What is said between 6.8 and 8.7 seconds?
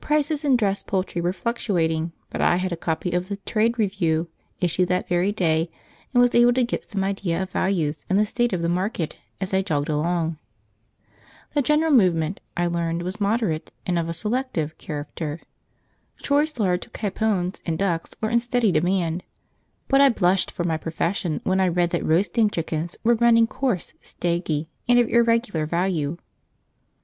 some idea of values and the state of the